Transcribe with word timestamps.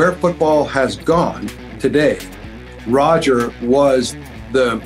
where 0.00 0.12
football 0.12 0.64
has 0.64 0.96
gone 0.96 1.46
today, 1.78 2.18
Roger 2.86 3.52
was 3.60 4.16
the 4.50 4.82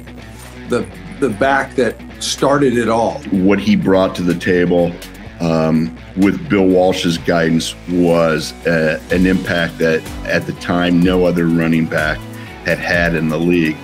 the 0.69 0.85
the 1.21 1.29
back 1.29 1.77
that 1.77 1.95
started 2.21 2.77
it 2.77 2.89
all. 2.89 3.21
What 3.31 3.61
he 3.61 3.77
brought 3.77 4.17
to 4.17 4.23
the 4.23 4.35
table 4.35 4.93
um, 5.39 5.97
with 6.17 6.49
Bill 6.49 6.67
Walsh's 6.67 7.17
guidance 7.17 7.77
was 7.89 8.53
a, 8.67 9.01
an 9.13 9.25
impact 9.25 9.79
that 9.79 10.03
at 10.27 10.47
the 10.47 10.53
time 10.55 10.99
no 10.99 11.27
other 11.27 11.47
running 11.47 11.87
back 11.87 12.19
had 12.67 12.79
had 12.79 13.15
in 13.15 13.29
the 13.29 13.39
league. 13.39 13.77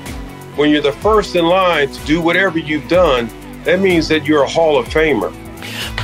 When 0.56 0.70
you're 0.70 0.82
the 0.82 0.90
first 0.94 1.36
in 1.36 1.44
line 1.44 1.92
to 1.92 2.06
do 2.06 2.20
whatever 2.20 2.58
you've 2.58 2.88
done, 2.88 3.30
that 3.62 3.78
means 3.78 4.08
that 4.08 4.24
you're 4.24 4.42
a 4.42 4.48
Hall 4.48 4.76
of 4.76 4.88
Famer. 4.88 5.32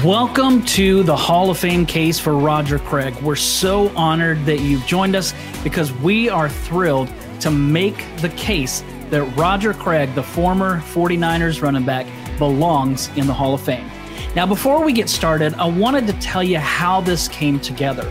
Welcome 0.06 0.64
to 0.66 1.02
the 1.02 1.16
Hall 1.16 1.50
of 1.50 1.58
Fame 1.58 1.84
case 1.84 2.16
for 2.16 2.38
Roger 2.38 2.78
Craig. 2.78 3.12
We're 3.22 3.34
so 3.34 3.88
honored 3.96 4.46
that 4.46 4.60
you've 4.60 4.86
joined 4.86 5.16
us 5.16 5.34
because 5.64 5.92
we 5.94 6.28
are 6.28 6.48
thrilled 6.48 7.12
to 7.40 7.50
make 7.50 8.04
the 8.18 8.28
case 8.28 8.84
that 9.10 9.24
Roger 9.36 9.74
Craig, 9.74 10.14
the 10.14 10.22
former 10.22 10.78
49ers 10.78 11.60
running 11.60 11.84
back, 11.84 12.06
belongs 12.38 13.08
in 13.16 13.26
the 13.26 13.32
Hall 13.32 13.54
of 13.54 13.60
Fame. 13.60 13.90
Now, 14.36 14.46
before 14.46 14.84
we 14.84 14.92
get 14.92 15.08
started, 15.08 15.54
I 15.54 15.66
wanted 15.66 16.06
to 16.06 16.12
tell 16.20 16.44
you 16.44 16.60
how 16.60 17.00
this 17.00 17.26
came 17.26 17.58
together. 17.58 18.08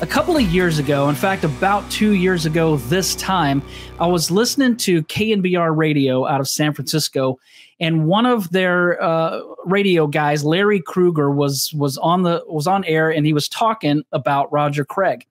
A 0.00 0.06
couple 0.06 0.36
of 0.36 0.42
years 0.42 0.80
ago, 0.80 1.08
in 1.08 1.14
fact, 1.14 1.44
about 1.44 1.88
two 1.88 2.12
years 2.12 2.46
ago 2.46 2.76
this 2.76 3.14
time, 3.14 3.62
I 4.00 4.06
was 4.08 4.28
listening 4.28 4.76
to 4.78 5.04
KNBR 5.04 5.74
radio 5.74 6.26
out 6.26 6.40
of 6.40 6.48
San 6.48 6.74
Francisco, 6.74 7.38
and 7.78 8.06
one 8.06 8.26
of 8.26 8.50
their 8.50 9.00
uh, 9.00 9.40
radio 9.64 10.08
guys, 10.08 10.44
Larry 10.44 10.80
Krueger, 10.80 11.30
was 11.30 11.72
was 11.74 11.96
on 11.98 12.22
the 12.22 12.42
was 12.48 12.66
on 12.66 12.84
air, 12.84 13.08
and 13.08 13.24
he 13.24 13.32
was 13.32 13.48
talking 13.48 14.02
about 14.10 14.52
Roger 14.52 14.84
Craig, 14.84 15.26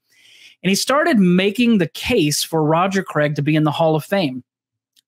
and 0.64 0.70
he 0.70 0.76
started 0.76 1.20
making 1.20 1.78
the 1.78 1.90
case 1.90 2.42
for 2.42 2.64
Roger 2.64 3.04
Craig 3.04 3.36
to 3.36 3.42
be 3.42 3.58
in 3.58 3.66
the 3.66 3.72
Hall 3.72 3.98
of 3.98 4.06
Fame. 4.06 4.46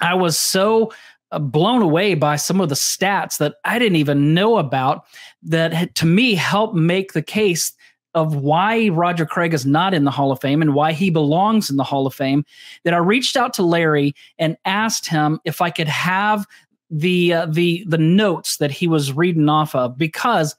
I 0.02 0.16
was 0.16 0.38
so 0.38 0.92
uh, 1.32 1.40
blown 1.40 1.82
away 1.82 2.14
by 2.14 2.36
some 2.36 2.60
of 2.60 2.68
the 2.68 2.76
stats 2.76 3.38
that 3.38 3.56
I 3.64 3.80
didn't 3.80 3.96
even 3.96 4.34
know 4.34 4.58
about 4.58 5.06
that 5.44 5.96
to 5.96 6.06
me 6.06 6.36
helped 6.36 6.76
make 6.76 7.14
the 7.14 7.24
case 7.24 7.72
of 8.16 8.36
why 8.38 8.88
Roger 8.90 9.26
Craig 9.26 9.54
is 9.54 9.66
not 9.66 9.94
in 9.94 10.06
the 10.06 10.12
Hall 10.12 10.32
of 10.32 10.40
Fame 10.40 10.62
and 10.62 10.74
why 10.74 10.94
he 10.94 11.10
belongs 11.10 11.70
in 11.70 11.76
the 11.76 11.84
Hall 11.84 12.08
of 12.08 12.14
Fame 12.14 12.46
that 12.84 12.94
I 12.94 12.98
reached 12.98 13.36
out 13.36 13.54
to 13.56 13.64
Larry 13.64 14.16
and 14.40 14.58
asked 14.66 15.08
him 15.08 15.40
if 15.44 15.62
I 15.62 15.70
could 15.70 15.90
have 15.90 16.48
the 16.90 17.34
uh, 17.34 17.46
the 17.48 17.84
the 17.88 17.98
notes 17.98 18.58
that 18.58 18.72
he 18.72 18.88
was 18.88 19.12
reading 19.12 19.50
off 19.50 19.76
of 19.76 19.98
because 19.98 20.56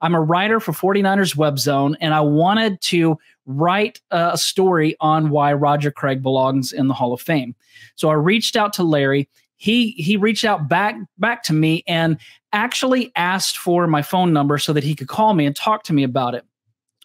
I'm 0.00 0.14
a 0.14 0.20
writer 0.20 0.60
for 0.60 0.72
49ers 0.72 1.36
Web 1.36 1.58
Zone 1.58 1.96
and 2.00 2.14
I 2.14 2.20
wanted 2.20 2.80
to 2.82 3.18
write 3.46 4.00
a 4.10 4.38
story 4.38 4.96
on 5.00 5.30
why 5.30 5.52
Roger 5.52 5.90
Craig 5.90 6.22
belongs 6.22 6.72
in 6.72 6.88
the 6.88 6.94
Hall 6.94 7.12
of 7.12 7.20
Fame. 7.20 7.54
So 7.96 8.08
I 8.08 8.14
reached 8.14 8.56
out 8.56 8.72
to 8.74 8.84
Larry. 8.84 9.28
He 9.56 9.92
he 9.92 10.16
reached 10.16 10.44
out 10.44 10.68
back 10.68 10.96
back 11.18 11.42
to 11.44 11.52
me 11.52 11.82
and 11.88 12.18
actually 12.52 13.10
asked 13.16 13.58
for 13.58 13.86
my 13.86 14.02
phone 14.02 14.32
number 14.32 14.58
so 14.58 14.72
that 14.72 14.84
he 14.84 14.94
could 14.94 15.08
call 15.08 15.34
me 15.34 15.44
and 15.44 15.56
talk 15.56 15.82
to 15.84 15.92
me 15.92 16.04
about 16.04 16.34
it. 16.34 16.44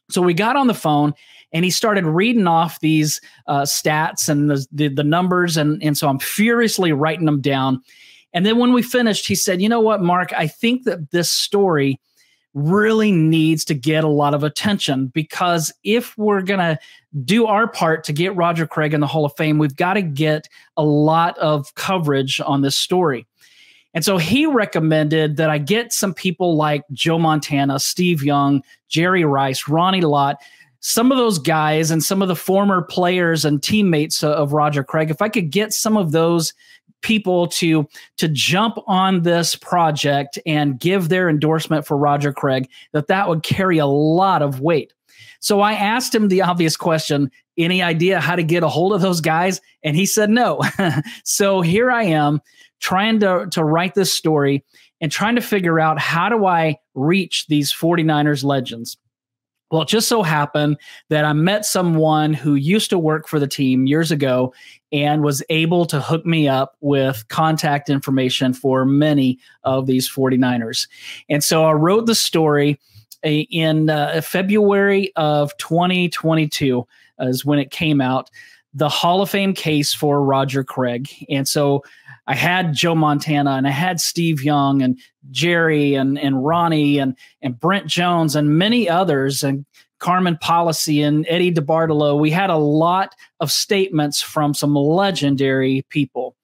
So 0.09 0.21
we 0.21 0.33
got 0.33 0.55
on 0.55 0.67
the 0.67 0.73
phone 0.73 1.13
and 1.51 1.65
he 1.65 1.71
started 1.71 2.05
reading 2.05 2.47
off 2.47 2.79
these 2.79 3.21
uh, 3.47 3.61
stats 3.61 4.29
and 4.29 4.49
the, 4.49 4.65
the, 4.71 4.87
the 4.89 5.03
numbers 5.03 5.57
and 5.57 5.81
and 5.81 5.97
so 5.97 6.07
I'm 6.07 6.19
furiously 6.19 6.91
writing 6.91 7.25
them 7.25 7.41
down. 7.41 7.81
And 8.33 8.45
then 8.45 8.57
when 8.57 8.73
we 8.73 8.81
finished, 8.81 9.27
he 9.27 9.35
said, 9.35 9.61
"You 9.61 9.69
know 9.69 9.79
what, 9.79 10.01
Marc? 10.01 10.33
I 10.33 10.47
think 10.47 10.83
that 10.83 11.11
this 11.11 11.31
story." 11.31 11.99
really 12.55 13.11
needs 13.11 13.65
to 13.65 13.73
get 13.73 14.05
a 14.05 14.09
lot 14.09 14.33
of 14.33 14.41
attention 14.41 15.07
because 15.07 15.73
if 15.83 16.17
we're 16.17 16.41
going 16.41 16.59
to 16.59 16.79
do 17.25 17.45
our 17.45 17.67
part 17.67 18.03
to 18.05 18.13
get 18.13 18.35
Roger 18.35 18.65
Craig 18.65 18.93
in 18.93 19.01
the 19.01 19.07
Hall 19.07 19.25
of 19.25 19.35
Fame, 19.35 19.57
we've 19.57 19.75
got 19.75 19.95
to 19.95 20.01
get 20.01 20.47
a 20.77 20.83
lot 20.83 21.37
of 21.37 21.75
coverage 21.75 22.39
on 22.39 22.61
this 22.61 22.75
story. 22.75 23.27
And 23.95 24.03
so 24.03 24.17
he 24.17 24.45
recommended 24.45 25.37
that 25.37 25.49
I 25.49 25.57
get 25.57 25.93
some 25.93 26.13
people 26.13 26.55
like 26.55 26.83
Joe 26.91 27.17
Montana, 27.17 27.79
Steve 27.79 28.21
Young, 28.21 28.61
Jerry 28.89 29.23
Rice, 29.23 29.67
Ronnie 29.69 30.01
Lott, 30.01 30.35
some 30.81 31.11
of 31.11 31.17
those 31.17 31.39
guys 31.39 31.89
and 31.89 32.03
some 32.03 32.21
of 32.21 32.27
the 32.27 32.35
former 32.35 32.83
players 32.83 33.45
and 33.45 33.63
teammates 33.63 34.23
of 34.23 34.53
Roger 34.53 34.83
Craig, 34.83 35.09
if 35.09 35.21
I 35.21 35.29
could 35.29 35.49
get 35.49 35.73
some 35.73 35.97
of 35.97 36.11
those 36.11 36.53
people 37.01 37.47
to 37.47 37.87
to 38.17 38.27
jump 38.27 38.77
on 38.87 39.21
this 39.21 39.55
project 39.55 40.39
and 40.45 40.79
give 40.79 41.09
their 41.09 41.29
endorsement 41.29 41.85
for 41.85 41.97
Roger 41.97 42.33
Craig 42.33 42.69
that 42.93 43.07
that 43.07 43.29
would 43.29 43.43
carry 43.43 43.77
a 43.77 43.85
lot 43.85 44.41
of 44.41 44.59
weight. 44.59 44.93
So 45.39 45.61
I 45.61 45.73
asked 45.73 46.13
him 46.13 46.27
the 46.27 46.41
obvious 46.41 46.75
question, 46.75 47.31
any 47.57 47.81
idea 47.81 48.19
how 48.19 48.35
to 48.35 48.43
get 48.43 48.63
a 48.63 48.67
hold 48.67 48.93
of 48.93 49.01
those 49.01 49.21
guys? 49.21 49.61
And 49.83 49.95
he 49.95 50.05
said 50.05 50.29
no. 50.29 50.61
so 51.23 51.61
here 51.61 51.91
I 51.91 52.03
am 52.03 52.41
trying 52.79 53.19
to 53.19 53.47
to 53.51 53.63
write 53.63 53.95
this 53.95 54.13
story 54.13 54.63
and 55.01 55.11
trying 55.11 55.35
to 55.35 55.41
figure 55.41 55.79
out 55.79 55.99
how 55.99 56.29
do 56.29 56.45
I 56.45 56.77
reach 56.93 57.47
these 57.47 57.73
49ers 57.73 58.43
legends. 58.43 58.97
Well, 59.71 59.81
it 59.81 59.87
just 59.87 60.07
so 60.07 60.21
happened 60.21 60.77
that 61.09 61.25
I 61.25 61.33
met 61.33 61.65
someone 61.65 62.33
who 62.33 62.55
used 62.55 62.91
to 62.91 62.99
work 62.99 63.27
for 63.27 63.39
the 63.39 63.47
team 63.47 63.87
years 63.87 64.11
ago 64.11 64.53
and 64.91 65.23
was 65.23 65.43
able 65.49 65.85
to 65.87 65.99
hook 65.99 66.25
me 66.25 66.47
up 66.47 66.75
with 66.81 67.27
contact 67.29 67.89
information 67.89 68.53
for 68.53 68.85
many 68.85 69.39
of 69.63 69.87
these 69.87 70.09
49ers. 70.09 70.87
And 71.29 71.43
so 71.43 71.65
I 71.65 71.73
wrote 71.73 72.05
the 72.05 72.15
story 72.15 72.79
uh, 73.25 73.29
in 73.29 73.89
uh, 73.89 74.21
February 74.21 75.11
of 75.15 75.55
2022 75.57 76.87
is 77.19 77.43
when 77.43 77.59
it 77.59 77.71
came 77.71 78.01
out, 78.01 78.29
the 78.73 78.89
Hall 78.89 79.21
of 79.21 79.29
Fame 79.29 79.53
case 79.53 79.93
for 79.93 80.21
Roger 80.21 80.63
Craig. 80.63 81.09
And 81.29 81.47
so 81.47 81.83
I 82.27 82.35
had 82.35 82.73
Joe 82.73 82.95
Montana 82.95 83.51
and 83.51 83.67
I 83.67 83.71
had 83.71 83.99
Steve 83.99 84.43
Young 84.43 84.81
and 84.81 84.99
Jerry 85.31 85.93
and, 85.93 86.17
and 86.17 86.43
Ronnie 86.43 86.97
and, 86.97 87.15
and 87.41 87.59
Brent 87.59 87.87
Jones 87.87 88.35
and 88.35 88.57
many 88.57 88.89
others 88.89 89.43
and 89.43 89.65
Carmen 89.99 90.37
Policy 90.37 91.01
and 91.01 91.25
Eddie 91.29 91.53
DeBartolo. 91.53 92.19
We 92.19 92.31
had 92.31 92.49
a 92.49 92.57
lot 92.57 93.15
of 93.39 93.51
statements 93.51 94.21
from 94.21 94.53
some 94.53 94.75
legendary 94.75 95.85
people. 95.89 96.35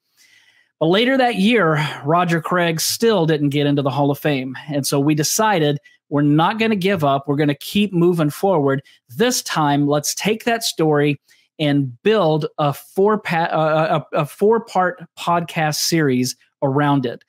But 0.78 0.86
later 0.86 1.16
that 1.16 1.36
year, 1.36 1.84
Roger 2.04 2.40
Craig 2.40 2.80
still 2.80 3.26
didn't 3.26 3.50
get 3.50 3.66
into 3.66 3.82
the 3.82 3.90
Hall 3.90 4.10
of 4.10 4.18
Fame. 4.18 4.56
And 4.68 4.86
so 4.86 4.98
we 4.98 5.14
decided 5.14 5.78
we're 6.08 6.22
not 6.22 6.58
going 6.58 6.70
to 6.70 6.76
give 6.76 7.04
up. 7.04 7.26
We're 7.26 7.36
going 7.36 7.48
to 7.48 7.54
keep 7.54 7.92
moving 7.92 8.30
forward. 8.30 8.82
This 9.08 9.42
time, 9.42 9.86
let's 9.86 10.14
take 10.14 10.44
that 10.44 10.62
story 10.62 11.20
and 11.58 12.00
build 12.02 12.46
a 12.58 12.72
four 12.72 13.18
pa- 13.18 13.50
uh, 13.50 14.02
a, 14.12 14.18
a 14.18 14.26
four 14.26 14.60
part 14.64 15.04
podcast 15.18 15.76
series 15.76 16.36
around 16.62 17.06
it. 17.06 17.22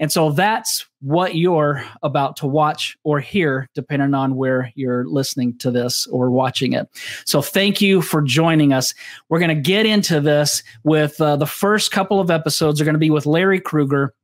And 0.00 0.10
so 0.10 0.30
that's 0.30 0.86
what 1.02 1.34
you're 1.34 1.84
about 2.02 2.34
to 2.36 2.46
watch 2.46 2.96
or 3.04 3.20
hear, 3.20 3.68
depending 3.74 4.14
on 4.14 4.34
where 4.34 4.72
you're 4.74 5.06
listening 5.06 5.58
to 5.58 5.70
this 5.70 6.06
or 6.06 6.30
watching 6.30 6.72
it. 6.72 6.88
So 7.26 7.42
thank 7.42 7.82
you 7.82 8.00
for 8.00 8.22
joining 8.22 8.72
us. 8.72 8.94
We're 9.28 9.40
going 9.40 9.54
to 9.54 9.60
get 9.60 9.84
into 9.84 10.18
this 10.20 10.62
with 10.84 11.20
uh, 11.20 11.36
the 11.36 11.46
first 11.46 11.90
couple 11.90 12.18
of 12.18 12.30
episodes 12.30 12.80
are 12.80 12.84
going 12.84 12.94
to 12.94 12.98
be 12.98 13.10
with 13.10 13.26
Larry 13.26 13.60
Krueger 13.60 14.14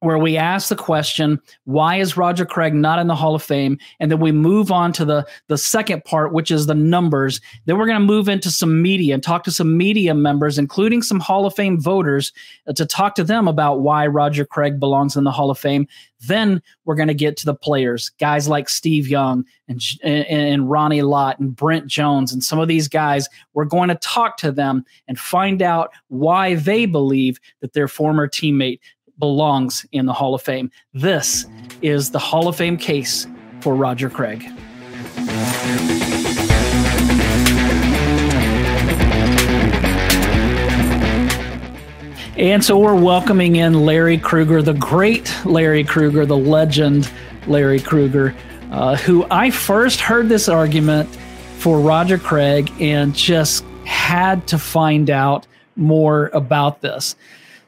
where 0.00 0.18
we 0.18 0.36
ask 0.36 0.68
the 0.68 0.76
question, 0.76 1.38
why 1.64 1.96
is 1.96 2.16
Roger 2.16 2.46
Craig 2.46 2.74
not 2.74 2.98
in 2.98 3.06
the 3.06 3.14
Hall 3.14 3.34
of 3.34 3.42
Fame? 3.42 3.78
And 4.00 4.10
then 4.10 4.18
we 4.18 4.32
move 4.32 4.72
on 4.72 4.92
to 4.94 5.04
the, 5.04 5.26
the 5.48 5.58
second 5.58 6.04
part, 6.04 6.32
which 6.32 6.50
is 6.50 6.66
the 6.66 6.74
numbers. 6.74 7.40
Then 7.66 7.76
we're 7.76 7.86
going 7.86 8.00
to 8.00 8.04
move 8.06 8.28
into 8.28 8.50
some 8.50 8.80
media 8.80 9.12
and 9.12 9.22
talk 9.22 9.44
to 9.44 9.50
some 9.50 9.76
media 9.76 10.14
members, 10.14 10.58
including 10.58 11.02
some 11.02 11.20
Hall 11.20 11.44
of 11.44 11.54
Fame 11.54 11.78
voters, 11.78 12.32
uh, 12.66 12.72
to 12.72 12.86
talk 12.86 13.14
to 13.16 13.24
them 13.24 13.46
about 13.46 13.80
why 13.80 14.06
Roger 14.06 14.46
Craig 14.46 14.80
belongs 14.80 15.16
in 15.16 15.24
the 15.24 15.30
Hall 15.30 15.50
of 15.50 15.58
Fame. 15.58 15.86
Then 16.20 16.62
we're 16.84 16.96
going 16.96 17.08
to 17.08 17.14
get 17.14 17.36
to 17.38 17.46
the 17.46 17.54
players, 17.54 18.10
guys 18.18 18.48
like 18.48 18.68
Steve 18.68 19.08
Young 19.08 19.44
and, 19.68 19.82
and, 20.02 20.26
and 20.26 20.70
Ronnie 20.70 21.02
Lott 21.02 21.38
and 21.38 21.54
Brent 21.54 21.86
Jones 21.86 22.32
and 22.32 22.44
some 22.44 22.58
of 22.58 22.68
these 22.68 22.88
guys. 22.88 23.28
We're 23.54 23.64
going 23.64 23.88
to 23.88 23.94
talk 23.96 24.36
to 24.38 24.52
them 24.52 24.84
and 25.08 25.18
find 25.18 25.62
out 25.62 25.92
why 26.08 26.54
they 26.54 26.86
believe 26.86 27.38
that 27.60 27.72
their 27.72 27.88
former 27.88 28.28
teammate 28.28 28.80
belongs 29.20 29.86
in 29.92 30.06
the 30.06 30.12
Hall 30.12 30.34
of 30.34 30.42
Fame. 30.42 30.70
This 30.94 31.46
is 31.82 32.10
the 32.10 32.18
Hall 32.18 32.48
of 32.48 32.56
Fame 32.56 32.76
case 32.76 33.26
for 33.60 33.76
Roger 33.76 34.10
Craig. 34.10 34.44
And 42.36 42.64
so 42.64 42.78
we're 42.78 42.94
welcoming 42.94 43.56
in 43.56 43.84
Larry 43.84 44.16
Krueger, 44.16 44.62
the 44.62 44.72
great 44.72 45.30
Larry 45.44 45.84
Krueger, 45.84 46.24
the 46.24 46.38
legend 46.38 47.10
Larry 47.46 47.80
Krueger, 47.80 48.34
uh, 48.70 48.96
who 48.96 49.26
I 49.30 49.50
first 49.50 50.00
heard 50.00 50.30
this 50.30 50.48
argument 50.48 51.14
for 51.58 51.80
Roger 51.80 52.16
Craig 52.16 52.72
and 52.80 53.14
just 53.14 53.62
had 53.84 54.46
to 54.46 54.58
find 54.58 55.10
out 55.10 55.46
more 55.76 56.30
about 56.32 56.80
this. 56.80 57.14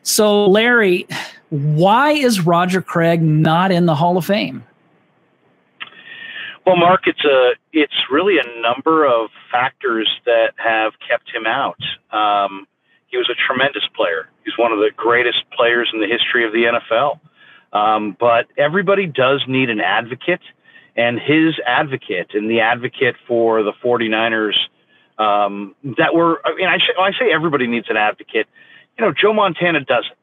So, 0.02 0.46
Larry, 0.46 1.06
why 1.52 2.12
is 2.12 2.40
Roger 2.40 2.80
Craig 2.80 3.20
not 3.20 3.70
in 3.70 3.84
the 3.84 3.94
Hall 3.94 4.16
of 4.16 4.24
Fame? 4.24 4.64
Well, 6.64 6.76
Marc, 6.76 7.06
it's 7.06 7.24
a 7.26 7.52
it's 7.74 7.92
really 8.10 8.38
a 8.38 8.62
number 8.62 9.04
of 9.04 9.28
factors 9.50 10.08
that 10.24 10.54
have 10.56 10.92
kept 11.06 11.28
him 11.28 11.44
out. 11.46 11.76
Um, 12.10 12.66
he 13.08 13.18
was 13.18 13.28
a 13.28 13.34
tremendous 13.34 13.82
player. 13.94 14.30
He's 14.44 14.56
one 14.56 14.72
of 14.72 14.78
the 14.78 14.90
greatest 14.96 15.44
players 15.54 15.90
in 15.92 16.00
the 16.00 16.06
history 16.06 16.46
of 16.46 16.52
the 16.52 16.80
NFL. 16.80 17.20
Um, 17.78 18.16
but 18.18 18.46
everybody 18.56 19.04
does 19.04 19.44
need 19.46 19.68
an 19.68 19.80
advocate, 19.80 20.40
and 20.96 21.18
his 21.18 21.54
advocate 21.66 22.30
and 22.32 22.48
the 22.48 22.60
advocate 22.60 23.16
for 23.28 23.62
the 23.62 23.72
49ers 23.84 24.56
um, 25.18 25.74
that 25.98 26.14
were, 26.14 26.40
I 26.46 26.54
mean, 26.54 26.66
I, 26.66 26.78
sh- 26.78 26.96
I 26.98 27.10
say 27.12 27.32
everybody 27.32 27.66
needs 27.66 27.90
an 27.90 27.96
advocate. 27.98 28.46
You 28.98 29.04
know, 29.04 29.12
Joe 29.12 29.34
Montana 29.34 29.80
doesn't. 29.80 30.16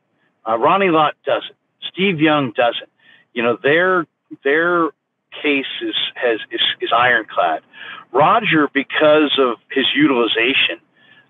Uh, 0.47 0.57
Ronnie 0.57 0.89
Lott 0.89 1.15
doesn't. 1.25 1.55
Steve 1.91 2.19
Young 2.19 2.51
doesn't. 2.51 2.89
You 3.33 3.43
know, 3.43 3.57
their 3.61 4.05
their 4.43 4.89
case 5.41 5.65
is 5.81 5.95
has 6.15 6.39
is, 6.51 6.61
is 6.81 6.89
ironclad. 6.95 7.61
Roger, 8.11 8.69
because 8.73 9.37
of 9.37 9.57
his 9.71 9.85
utilization, 9.95 10.79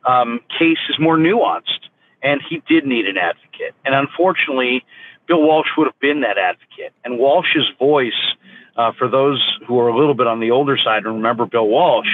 um, 0.06 0.40
case 0.58 0.78
is 0.90 0.98
more 1.00 1.18
nuanced, 1.18 1.90
and 2.24 2.42
he 2.48 2.62
did 2.68 2.86
need 2.86 3.06
an 3.06 3.18
advocate. 3.18 3.76
And 3.86 3.94
unfortunately, 3.94 4.86
Bill 5.28 5.42
Walsh 5.42 5.68
would 5.78 5.86
have 5.86 6.00
been 6.00 6.22
that 6.22 6.38
advocate. 6.38 6.94
And 7.04 7.20
Walsh's 7.20 7.70
voice, 7.78 8.36
uh, 8.76 8.92
for 8.98 9.08
those 9.08 9.60
who 9.68 9.80
are 9.80 9.90
a 9.90 9.98
little 9.98 10.16
bit 10.16 10.28
on 10.28 10.40
the 10.40 10.52
older 10.52 10.78
side 10.78 11.06
and 11.06 11.16
remember 11.16 11.46
Bill 11.46 11.68
Walsh, 11.68 12.08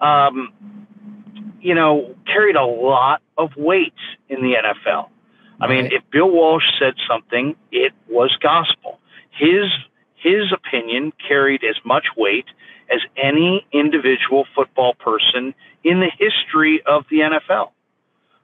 um, 0.00 0.52
you 1.60 1.74
know, 1.74 2.14
carried 2.26 2.56
a 2.56 2.64
lot 2.64 3.22
of 3.38 3.50
weight 3.56 3.94
in 4.28 4.42
the 4.42 4.54
NFL. 4.54 5.08
I 5.62 5.68
mean, 5.68 5.86
if 5.86 6.02
Bill 6.10 6.30
Walsh 6.30 6.64
said 6.78 6.94
something, 7.08 7.54
it 7.70 7.92
was 8.08 8.36
gospel. 8.42 8.98
His 9.30 9.70
his 10.16 10.52
opinion 10.52 11.12
carried 11.26 11.62
as 11.64 11.76
much 11.84 12.06
weight 12.16 12.46
as 12.92 13.00
any 13.16 13.66
individual 13.72 14.44
football 14.54 14.94
person 14.94 15.54
in 15.84 16.00
the 16.00 16.10
history 16.18 16.82
of 16.86 17.04
the 17.10 17.18
NFL. 17.18 17.70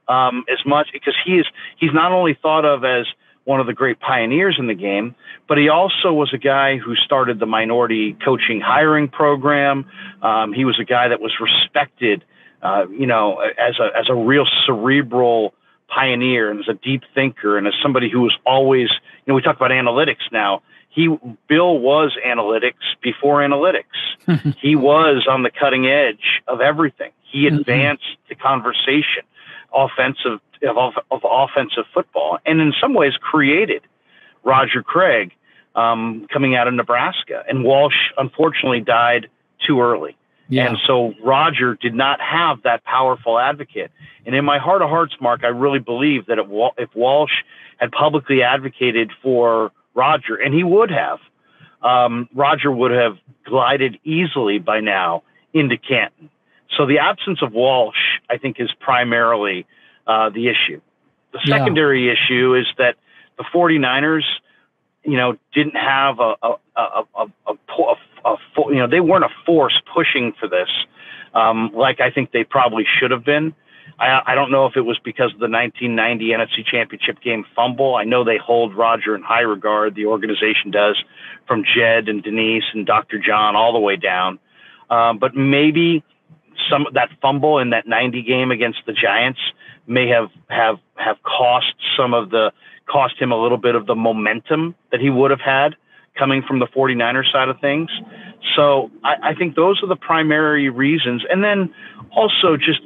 Um, 0.07 0.43
as 0.49 0.57
much 0.65 0.89
because 0.91 1.15
he 1.23 1.33
is 1.33 1.45
he's 1.77 1.93
not 1.93 2.11
only 2.11 2.37
thought 2.41 2.65
of 2.65 2.83
as 2.83 3.05
one 3.43 3.59
of 3.59 3.67
the 3.67 3.73
great 3.73 3.99
pioneers 3.99 4.55
in 4.57 4.67
the 4.67 4.73
game, 4.73 5.15
but 5.47 5.57
he 5.57 5.69
also 5.69 6.13
was 6.13 6.31
a 6.33 6.37
guy 6.37 6.77
who 6.77 6.95
started 6.95 7.39
the 7.39 7.45
minority 7.45 8.15
coaching 8.23 8.61
hiring 8.61 9.07
program. 9.07 9.85
Um, 10.21 10.53
he 10.53 10.65
was 10.65 10.79
a 10.79 10.83
guy 10.83 11.07
that 11.09 11.19
was 11.19 11.33
respected, 11.39 12.23
uh, 12.63 12.85
you 12.89 13.05
know, 13.05 13.39
as 13.39 13.75
a 13.79 13.89
as 13.97 14.05
a 14.09 14.15
real 14.15 14.45
cerebral 14.65 15.53
pioneer 15.89 16.49
and 16.49 16.59
as 16.59 16.67
a 16.67 16.73
deep 16.73 17.03
thinker 17.13 17.57
and 17.57 17.67
as 17.67 17.73
somebody 17.81 18.09
who 18.09 18.21
was 18.21 18.37
always, 18.45 18.89
you 18.89 19.31
know, 19.31 19.35
we 19.35 19.41
talk 19.41 19.55
about 19.55 19.71
analytics 19.71 20.31
now. 20.31 20.61
He 20.89 21.07
Bill 21.47 21.77
was 21.77 22.17
analytics 22.25 22.95
before 23.01 23.39
analytics. 23.39 24.55
he 24.61 24.75
was 24.75 25.27
on 25.29 25.43
the 25.43 25.51
cutting 25.51 25.87
edge 25.87 26.41
of 26.47 26.61
everything. 26.61 27.11
He 27.21 27.45
mm-hmm. 27.45 27.57
advanced 27.57 28.17
the 28.27 28.35
conversation, 28.35 29.23
offensive 29.73 30.39
of, 30.63 30.93
of 31.11 31.21
offensive 31.23 31.85
football, 31.93 32.39
and 32.45 32.59
in 32.59 32.73
some 32.81 32.93
ways 32.93 33.13
created 33.21 33.81
Roger 34.43 34.83
Craig 34.83 35.31
um, 35.75 36.27
coming 36.31 36.55
out 36.55 36.67
of 36.67 36.73
Nebraska. 36.73 37.43
And 37.47 37.63
Walsh 37.63 38.11
unfortunately 38.17 38.81
died 38.81 39.29
too 39.65 39.81
early. 39.81 40.17
Yeah. 40.49 40.67
And 40.67 40.77
so 40.85 41.13
Roger 41.23 41.75
did 41.75 41.93
not 41.93 42.19
have 42.19 42.63
that 42.63 42.83
powerful 42.83 43.37
advocate. 43.37 43.91
And 44.25 44.35
in 44.35 44.43
my 44.43 44.57
heart 44.57 44.81
of 44.81 44.89
hearts, 44.89 45.15
Marc, 45.21 45.43
I 45.43 45.47
really 45.47 45.79
believe 45.79 46.25
that 46.25 46.39
if 46.77 46.95
Walsh 46.95 47.31
had 47.77 47.91
publicly 47.91 48.41
advocated 48.41 49.11
for 49.21 49.71
Roger, 49.93 50.35
and 50.35 50.53
he 50.53 50.63
would 50.63 50.89
have, 50.89 51.19
um, 51.81 52.27
Roger 52.33 52.71
would 52.71 52.91
have 52.91 53.17
glided 53.45 53.99
easily 54.03 54.59
by 54.59 54.79
now 54.79 55.23
into 55.53 55.77
Canton. 55.77 56.29
So 56.75 56.85
the 56.85 56.99
absence 56.99 57.41
of 57.41 57.53
Walsh, 57.53 58.19
I 58.29 58.37
think, 58.37 58.57
is 58.59 58.69
primarily 58.79 59.65
uh, 60.07 60.29
the 60.29 60.47
issue. 60.47 60.81
The 61.31 61.39
secondary 61.45 62.07
yeah. 62.07 62.13
issue 62.13 62.55
is 62.55 62.65
that 62.77 62.95
the 63.37 63.45
49ers, 63.53 64.23
you 65.03 65.17
know, 65.17 65.37
didn't 65.53 65.75
have 65.75 66.19
a, 66.19 66.35
a, 66.41 66.55
a, 66.75 66.81
a, 66.81 67.03
a, 67.15 67.25
a, 67.47 67.53
a 67.53 67.95
you 68.69 68.79
know, 68.79 68.87
they 68.87 68.99
weren't 68.99 69.25
a 69.25 69.33
force 69.45 69.81
pushing 69.93 70.33
for 70.39 70.47
this 70.47 70.69
um, 71.33 71.71
like 71.73 71.99
I 71.99 72.11
think 72.11 72.31
they 72.31 72.43
probably 72.43 72.85
should 72.99 73.11
have 73.11 73.23
been. 73.23 73.53
I, 73.99 74.21
I 74.27 74.35
don't 74.35 74.51
know 74.51 74.65
if 74.65 74.75
it 74.75 74.81
was 74.81 74.99
because 75.03 75.33
of 75.33 75.39
the 75.39 75.49
1990 75.49 76.29
NFC 76.29 76.65
Championship 76.65 77.21
game 77.21 77.45
fumble. 77.55 77.95
I 77.95 78.03
know 78.03 78.23
they 78.23 78.37
hold 78.37 78.75
Roger 78.75 79.15
in 79.15 79.21
high 79.21 79.41
regard. 79.41 79.95
The 79.95 80.05
organization 80.05 80.71
does, 80.71 81.01
from 81.47 81.63
Jed 81.63 82.07
and 82.07 82.23
Denise 82.23 82.63
and 82.73 82.85
Dr. 82.85 83.19
John 83.19 83.55
all 83.55 83.73
the 83.73 83.79
way 83.79 83.95
down. 83.95 84.39
Um, 84.89 85.19
but 85.19 85.35
maybe 85.35 86.03
some 86.69 86.87
that 86.93 87.09
fumble 87.21 87.59
in 87.59 87.71
that 87.71 87.87
90 87.87 88.21
game 88.23 88.51
against 88.51 88.79
the 88.85 88.93
Giants 88.93 89.39
may 89.87 90.07
have 90.07 90.29
have 90.49 90.77
have 90.95 91.17
cost 91.23 91.73
some 91.97 92.13
of 92.13 92.29
the 92.31 92.51
cost 92.85 93.15
him 93.19 93.31
a 93.31 93.41
little 93.41 93.57
bit 93.57 93.75
of 93.75 93.85
the 93.85 93.95
momentum 93.95 94.75
that 94.91 94.99
he 94.99 95.09
would 95.09 95.29
have 95.29 95.41
had 95.41 95.75
coming 96.17 96.43
from 96.47 96.59
the 96.59 96.67
49ers 96.67 97.31
side 97.31 97.49
of 97.49 97.59
things. 97.59 97.89
So 98.55 98.91
I, 99.03 99.29
I 99.29 99.33
think 99.35 99.55
those 99.55 99.81
are 99.83 99.87
the 99.87 99.95
primary 99.95 100.69
reasons. 100.69 101.23
And 101.29 101.43
then 101.43 101.73
also 102.11 102.57
just 102.57 102.81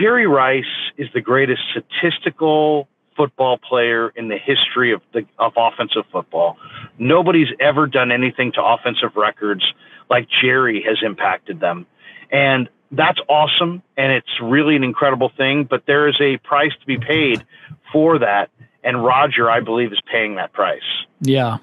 Jerry 0.00 0.26
Rice 0.26 0.64
is 0.96 1.08
the 1.12 1.20
greatest 1.20 1.62
statistical 1.70 2.88
football 3.16 3.58
player 3.58 4.10
in 4.10 4.28
the 4.28 4.38
history 4.38 4.92
of 4.92 5.00
the 5.12 5.26
of 5.38 5.52
offensive 5.56 6.04
football. 6.12 6.56
Nobody's 6.98 7.48
ever 7.60 7.86
done 7.86 8.12
anything 8.12 8.52
to 8.52 8.64
offensive 8.64 9.16
records 9.16 9.64
like 10.10 10.28
Jerry 10.28 10.84
has 10.86 10.98
impacted 11.02 11.60
them. 11.60 11.86
And 12.30 12.68
that's 12.92 13.18
awesome 13.28 13.82
and 13.96 14.12
it's 14.12 14.40
really 14.40 14.76
an 14.76 14.84
incredible 14.84 15.30
thing, 15.36 15.64
but 15.64 15.84
there 15.86 16.08
is 16.08 16.16
a 16.20 16.36
price 16.38 16.72
to 16.80 16.86
be 16.86 16.98
paid 16.98 17.44
for 17.92 18.18
that. 18.18 18.50
And 18.84 19.04
Roger, 19.04 19.50
I 19.50 19.60
believe, 19.60 19.92
is 19.92 20.00
paying 20.10 20.36
that 20.36 20.52
price. 20.52 20.80
Yeah. 21.20 21.58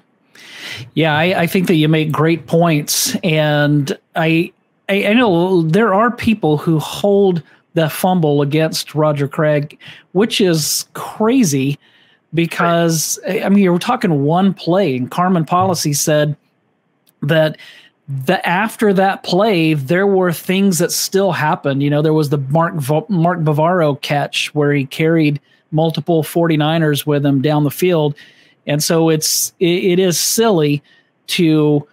Yeah, 0.94 1.16
I, 1.16 1.42
I 1.42 1.46
think 1.46 1.66
that 1.68 1.74
you 1.74 1.88
make 1.88 2.12
great 2.12 2.46
points. 2.46 3.16
And 3.22 3.96
I, 4.16 4.52
I, 4.88 5.06
I 5.06 5.12
know 5.12 5.62
there 5.62 5.94
are 5.94 6.10
people 6.10 6.56
who 6.56 6.78
hold 6.78 7.42
the 7.74 7.90
fumble 7.90 8.42
against 8.42 8.94
Roger 8.94 9.28
Craig, 9.28 9.78
which 10.12 10.40
is 10.40 10.86
crazy 10.94 11.78
because 12.32 13.18
I 13.28 13.48
mean 13.48 13.62
you're 13.62 13.78
talking 13.78 14.24
one 14.24 14.54
play 14.54 14.96
and 14.96 15.10
Carmen 15.10 15.44
Policy 15.44 15.92
said 15.92 16.36
that 17.22 17.56
the 18.08 18.46
after 18.46 18.92
that 18.92 19.22
play, 19.22 19.74
there 19.74 20.06
were 20.06 20.32
things 20.32 20.78
that 20.78 20.92
still 20.92 21.32
happened. 21.32 21.82
You 21.82 21.90
know, 21.90 22.02
there 22.02 22.12
was 22.12 22.28
the 22.28 22.38
Mark 22.38 22.74
Mark 23.08 23.40
Bavaro 23.40 24.00
catch 24.00 24.54
where 24.54 24.72
he 24.72 24.84
carried 24.84 25.40
multiple 25.70 26.22
49ers 26.22 27.06
with 27.06 27.24
him 27.24 27.40
down 27.40 27.64
the 27.64 27.70
field. 27.70 28.14
And 28.66 28.82
so 28.82 29.08
it's 29.08 29.52
it, 29.60 29.84
it 29.84 29.98
is 29.98 30.18
silly 30.18 30.82
to 31.28 31.86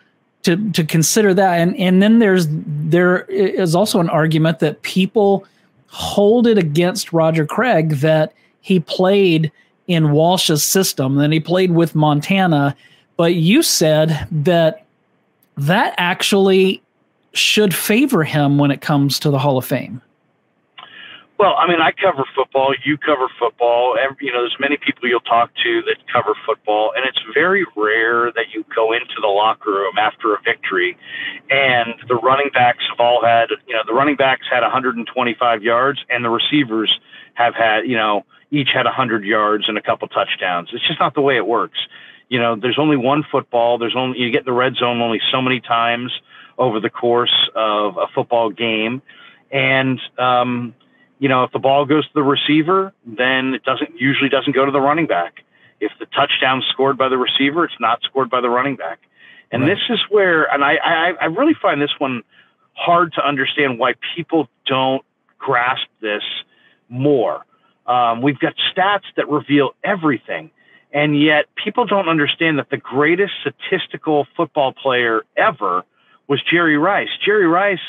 to 0.43 0.71
to 0.71 0.83
consider 0.83 1.33
that. 1.33 1.59
And 1.59 1.75
and 1.77 2.01
then 2.01 2.19
there's 2.19 2.47
there 2.49 3.23
is 3.23 3.75
also 3.75 3.99
an 3.99 4.09
argument 4.09 4.59
that 4.59 4.81
people 4.81 5.45
hold 5.87 6.47
it 6.47 6.57
against 6.57 7.13
Roger 7.13 7.45
Craig 7.45 7.91
that 7.95 8.33
he 8.61 8.79
played 8.79 9.51
in 9.87 10.11
Walsh's 10.11 10.63
system, 10.63 11.15
then 11.15 11.31
he 11.31 11.39
played 11.39 11.71
with 11.71 11.95
Montana. 11.95 12.75
But 13.17 13.35
you 13.35 13.61
said 13.61 14.27
that 14.31 14.85
that 15.57 15.93
actually 15.97 16.81
should 17.33 17.75
favor 17.75 18.23
him 18.23 18.57
when 18.57 18.71
it 18.71 18.81
comes 18.81 19.19
to 19.19 19.29
the 19.29 19.39
Hall 19.39 19.57
of 19.57 19.65
Fame. 19.65 20.01
Well, 21.41 21.55
I 21.57 21.67
mean, 21.67 21.81
I 21.81 21.91
cover 21.91 22.23
football. 22.35 22.75
You 22.85 22.99
cover 22.99 23.27
football. 23.39 23.97
Every, 23.99 24.27
you 24.27 24.31
know, 24.31 24.41
there's 24.41 24.57
many 24.59 24.77
people 24.77 25.09
you'll 25.09 25.21
talk 25.21 25.49
to 25.63 25.81
that 25.87 25.97
cover 26.13 26.35
football, 26.45 26.93
and 26.95 27.03
it's 27.03 27.17
very 27.33 27.65
rare 27.75 28.31
that 28.33 28.53
you 28.53 28.63
go 28.75 28.93
into 28.93 29.15
the 29.19 29.27
locker 29.27 29.71
room 29.71 29.97
after 29.97 30.35
a 30.35 30.41
victory, 30.43 30.95
and 31.49 31.95
the 32.07 32.13
running 32.13 32.51
backs 32.53 32.83
have 32.91 32.99
all 32.99 33.25
had, 33.25 33.49
you 33.65 33.73
know, 33.73 33.81
the 33.87 33.93
running 33.93 34.15
backs 34.15 34.45
had 34.51 34.61
125 34.61 35.63
yards, 35.63 36.05
and 36.11 36.23
the 36.23 36.29
receivers 36.29 36.99
have 37.33 37.55
had, 37.55 37.87
you 37.87 37.97
know, 37.97 38.23
each 38.51 38.69
had 38.71 38.85
100 38.85 39.25
yards 39.25 39.67
and 39.67 39.79
a 39.79 39.81
couple 39.81 40.07
touchdowns. 40.09 40.69
It's 40.71 40.87
just 40.87 40.99
not 40.99 41.15
the 41.15 41.21
way 41.21 41.37
it 41.37 41.47
works 41.47 41.79
you 42.29 42.39
know, 42.39 42.55
there's 42.55 42.79
only 42.79 42.95
one 42.95 43.25
football. 43.29 43.77
There's 43.77 43.95
only 43.97 44.19
you 44.19 44.31
get 44.31 44.45
the 44.45 44.53
red 44.53 44.75
zone 44.75 45.01
only 45.01 45.19
so 45.33 45.41
many 45.41 45.59
times 45.59 46.13
over 46.57 46.79
the 46.79 46.89
course 46.89 47.49
of 47.55 47.97
a 47.97 48.07
football 48.15 48.49
game, 48.51 49.01
and 49.51 49.99
um, 50.17 50.73
you 51.21 51.29
know, 51.29 51.43
if 51.43 51.51
the 51.51 51.59
ball 51.59 51.85
goes 51.85 52.03
to 52.07 52.13
the 52.15 52.23
receiver, 52.23 52.91
then 53.05 53.53
it 53.53 53.63
doesn't 53.63 53.91
usually 53.95 54.27
doesn't 54.27 54.53
go 54.53 54.65
to 54.65 54.71
the 54.71 54.81
running 54.81 55.05
back. 55.05 55.43
If 55.79 55.91
the 55.99 56.07
touchdown's 56.07 56.65
scored 56.71 56.97
by 56.97 57.09
the 57.09 57.17
receiver, 57.17 57.63
it's 57.63 57.79
not 57.79 58.01
scored 58.01 58.31
by 58.31 58.41
the 58.41 58.49
running 58.49 58.75
back. 58.75 58.99
And 59.51 59.61
right. 59.61 59.69
this 59.69 59.79
is 59.91 59.99
where, 60.09 60.51
and 60.51 60.63
I, 60.63 60.77
I, 60.83 61.11
I 61.21 61.25
really 61.25 61.53
find 61.61 61.79
this 61.79 61.91
one 61.99 62.23
hard 62.73 63.13
to 63.13 63.25
understand 63.25 63.77
why 63.77 63.93
people 64.15 64.49
don't 64.65 65.05
grasp 65.37 65.85
this 66.01 66.23
more. 66.89 67.45
Um, 67.85 68.23
we've 68.23 68.39
got 68.39 68.55
stats 68.75 69.05
that 69.15 69.29
reveal 69.29 69.75
everything. 69.83 70.49
And 70.91 71.21
yet 71.21 71.45
people 71.63 71.85
don't 71.85 72.09
understand 72.09 72.57
that 72.57 72.71
the 72.71 72.77
greatest 72.77 73.33
statistical 73.41 74.25
football 74.35 74.73
player 74.73 75.21
ever 75.37 75.83
was 76.27 76.41
Jerry 76.51 76.77
Rice. 76.77 77.09
Jerry 77.23 77.45
Rice 77.45 77.79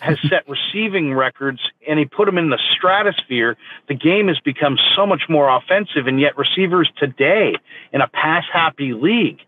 has 0.00 0.18
set 0.28 0.46
receiving 0.48 1.14
records 1.14 1.60
and 1.88 1.98
he 1.98 2.04
put 2.04 2.26
them 2.26 2.38
in 2.38 2.50
the 2.50 2.58
stratosphere. 2.76 3.56
The 3.88 3.94
game 3.94 4.28
has 4.28 4.38
become 4.40 4.76
so 4.96 5.06
much 5.06 5.22
more 5.28 5.54
offensive, 5.54 6.06
and 6.06 6.20
yet 6.20 6.36
receivers 6.36 6.90
today 6.98 7.54
in 7.92 8.00
a 8.00 8.08
pass 8.08 8.44
happy 8.52 8.92
league 8.92 9.38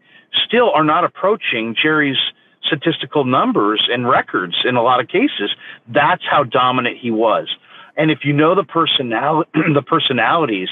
still 0.47 0.71
are 0.71 0.85
not 0.85 1.05
approaching 1.05 1.75
Jerry's 1.81 2.19
statistical 2.65 3.25
numbers 3.25 3.89
and 3.91 4.09
records 4.09 4.57
in 4.65 4.77
a 4.77 4.83
lot 4.83 5.01
of 5.01 5.09
cases. 5.09 5.55
That's 5.89 6.23
how 6.29 6.45
dominant 6.45 6.99
he 6.99 7.11
was. 7.11 7.49
And 7.97 8.11
if 8.11 8.21
you 8.25 8.33
know 8.33 8.55
the 8.55 8.65
personal 8.65 9.45
the 9.55 9.83
personalities, 9.83 10.69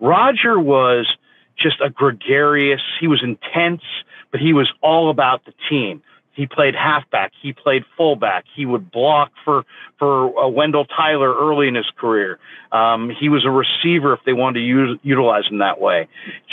Roger 0.00 0.58
was 0.58 1.16
just 1.58 1.80
a 1.80 1.90
gregarious. 1.90 2.82
He 3.00 3.06
was 3.06 3.22
intense, 3.22 3.82
but 4.30 4.40
he 4.40 4.52
was 4.52 4.70
all 4.82 5.10
about 5.10 5.44
the 5.44 5.54
team. 5.68 6.02
He 6.36 6.46
played 6.46 6.74
halfback. 6.74 7.32
He 7.40 7.54
played 7.54 7.84
fullback. 7.96 8.44
He 8.54 8.66
would 8.66 8.90
block 8.90 9.32
for 9.42 9.64
for 9.98 10.38
uh, 10.38 10.46
Wendell 10.46 10.84
Tyler 10.84 11.34
early 11.34 11.66
in 11.66 11.74
his 11.74 11.90
career. 11.96 12.38
Um, 12.72 13.08
he 13.08 13.30
was 13.30 13.46
a 13.46 13.50
receiver 13.50 14.12
if 14.12 14.20
they 14.26 14.34
wanted 14.34 14.60
to 14.60 14.66
use, 14.66 14.98
utilize 15.02 15.46
him 15.46 15.58
that 15.58 15.80
way. 15.80 16.06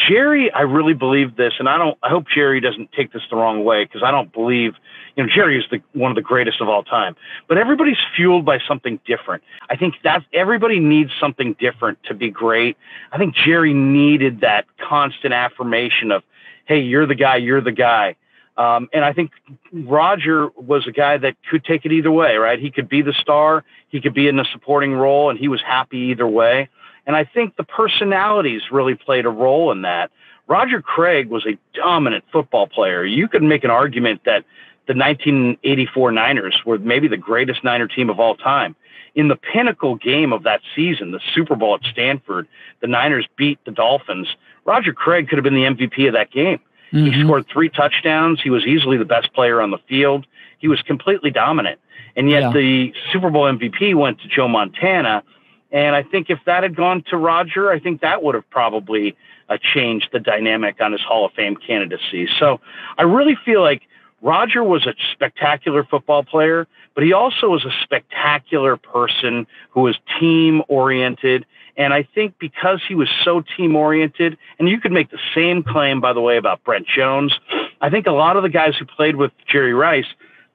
Jerry, 0.07 0.49
I 0.53 0.61
really 0.61 0.93
believe 0.93 1.35
this, 1.35 1.53
and 1.59 1.67
I 1.67 1.77
don't. 1.77 1.97
I 2.01 2.07
hope 2.07 2.27
Jerry 2.33 2.61
doesn't 2.61 2.93
take 2.93 3.11
this 3.11 3.23
the 3.29 3.35
wrong 3.35 3.65
way 3.65 3.83
because 3.83 4.03
I 4.03 4.09
don't 4.11 4.31
believe. 4.31 4.75
You 5.17 5.23
know, 5.23 5.29
Jerry 5.29 5.59
is 5.59 5.65
the 5.69 5.81
one 5.91 6.09
of 6.09 6.15
the 6.15 6.21
greatest 6.21 6.61
of 6.61 6.69
all 6.69 6.83
time. 6.83 7.17
But 7.49 7.57
everybody's 7.57 7.97
fueled 8.15 8.45
by 8.45 8.59
something 8.65 9.01
different. 9.05 9.43
I 9.69 9.75
think 9.75 9.95
that 10.05 10.23
everybody 10.31 10.79
needs 10.79 11.11
something 11.19 11.57
different 11.59 12.01
to 12.05 12.13
be 12.13 12.29
great. 12.29 12.77
I 13.11 13.17
think 13.17 13.35
Jerry 13.35 13.73
needed 13.73 14.39
that 14.39 14.65
constant 14.79 15.33
affirmation 15.33 16.13
of, 16.13 16.23
"Hey, 16.63 16.79
you're 16.79 17.05
the 17.05 17.15
guy. 17.15 17.35
You're 17.35 17.59
the 17.59 17.73
guy." 17.73 18.15
Um, 18.55 18.87
and 18.93 19.03
I 19.03 19.13
think 19.13 19.31
Roger 19.71 20.49
was 20.55 20.85
a 20.87 20.91
guy 20.91 21.17
that 21.17 21.35
could 21.49 21.65
take 21.65 21.85
it 21.85 21.91
either 21.91 22.11
way, 22.11 22.35
right? 22.35 22.59
He 22.59 22.69
could 22.69 22.87
be 22.87 23.01
the 23.01 23.13
star, 23.13 23.63
he 23.89 23.99
could 23.99 24.13
be 24.13 24.27
in 24.27 24.39
a 24.39 24.45
supporting 24.45 24.93
role, 24.93 25.29
and 25.29 25.39
he 25.39 25.47
was 25.47 25.61
happy 25.61 25.97
either 25.97 26.27
way. 26.27 26.69
And 27.05 27.15
I 27.15 27.23
think 27.25 27.55
the 27.55 27.63
personalities 27.63 28.61
really 28.71 28.95
played 28.95 29.25
a 29.25 29.29
role 29.29 29.71
in 29.71 29.81
that. 29.81 30.11
Roger 30.47 30.81
Craig 30.81 31.29
was 31.29 31.45
a 31.45 31.57
dominant 31.73 32.25
football 32.31 32.67
player. 32.67 33.03
You 33.03 33.27
could 33.27 33.43
make 33.43 33.63
an 33.63 33.71
argument 33.71 34.21
that 34.25 34.43
the 34.87 34.93
1984 34.93 36.11
Niners 36.11 36.61
were 36.65 36.77
maybe 36.77 37.07
the 37.07 37.17
greatest 37.17 37.63
Niner 37.63 37.87
team 37.87 38.09
of 38.09 38.19
all 38.19 38.35
time. 38.35 38.75
In 39.15 39.27
the 39.27 39.35
pinnacle 39.35 39.95
game 39.95 40.33
of 40.33 40.43
that 40.43 40.61
season, 40.75 41.11
the 41.11 41.21
Super 41.33 41.55
Bowl 41.55 41.75
at 41.75 41.81
Stanford, 41.91 42.47
the 42.81 42.87
Niners 42.87 43.27
beat 43.37 43.59
the 43.65 43.71
Dolphins. 43.71 44.27
Roger 44.65 44.91
Craig 44.91 45.29
could 45.29 45.37
have 45.37 45.43
been 45.43 45.55
the 45.55 45.63
MVP 45.63 46.07
of 46.07 46.13
that 46.13 46.31
game. 46.31 46.59
Mm-hmm. 46.93 47.11
He 47.11 47.23
scored 47.23 47.45
three 47.51 47.69
touchdowns. 47.69 48.41
He 48.41 48.49
was 48.49 48.65
easily 48.65 48.97
the 48.97 49.05
best 49.05 49.33
player 49.33 49.61
on 49.61 49.71
the 49.71 49.79
field. 49.89 50.27
He 50.59 50.67
was 50.67 50.81
completely 50.83 51.31
dominant. 51.31 51.79
And 52.15 52.29
yet 52.29 52.43
yeah. 52.43 52.51
the 52.51 52.93
Super 53.11 53.29
Bowl 53.31 53.43
MVP 53.43 53.95
went 53.95 54.21
to 54.21 54.27
Joe 54.27 54.47
Montana. 54.47 55.23
And 55.71 55.95
I 55.95 56.03
think 56.03 56.29
if 56.29 56.39
that 56.45 56.61
had 56.61 56.75
gone 56.75 57.03
to 57.09 57.17
Roger, 57.17 57.71
I 57.71 57.79
think 57.79 58.01
that 58.01 58.21
would 58.21 58.35
have 58.35 58.47
probably 58.51 59.17
uh, 59.49 59.57
changed 59.73 60.09
the 60.13 60.19
dynamic 60.19 60.79
on 60.79 60.91
his 60.91 61.01
Hall 61.01 61.25
of 61.25 61.33
Fame 61.33 61.55
candidacy. 61.55 62.29
So 62.39 62.61
I 62.97 63.03
really 63.03 63.35
feel 63.43 63.61
like 63.61 63.81
Roger 64.21 64.63
was 64.63 64.85
a 64.85 64.93
spectacular 65.11 65.83
football 65.83 66.23
player, 66.23 66.67
but 66.93 67.03
he 67.03 67.11
also 67.11 67.49
was 67.49 67.65
a 67.65 67.71
spectacular 67.81 68.77
person 68.77 69.47
who 69.71 69.81
was 69.81 69.97
team 70.19 70.61
oriented 70.67 71.45
and 71.75 71.93
I 71.93 72.03
think 72.03 72.35
because 72.39 72.81
he 72.87 72.95
was 72.95 73.09
so 73.23 73.43
team 73.57 73.75
oriented, 73.75 74.37
and 74.59 74.69
you 74.69 74.79
could 74.79 74.91
make 74.91 75.09
the 75.09 75.19
same 75.33 75.63
claim, 75.63 75.99
by 76.01 76.13
the 76.13 76.21
way, 76.21 76.37
about 76.37 76.63
Brent 76.63 76.87
Jones. 76.87 77.33
I 77.81 77.89
think 77.89 78.05
a 78.05 78.11
lot 78.11 78.37
of 78.37 78.43
the 78.43 78.49
guys 78.49 78.75
who 78.77 78.85
played 78.85 79.15
with 79.15 79.31
Jerry 79.47 79.73
Rice, 79.73 80.05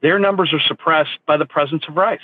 their 0.01 0.19
numbers 0.19 0.53
are 0.53 0.61
suppressed 0.61 1.19
by 1.27 1.37
the 1.37 1.47
presence 1.47 1.85
of 1.89 1.97
Rice. 1.97 2.21